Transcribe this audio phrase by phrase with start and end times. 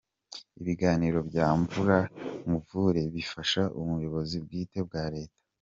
[0.59, 1.99] Ibiganiro bya Mvura
[2.45, 5.39] Nkuvure bifasha n’ubuyobozi bw’ite bwa Leta.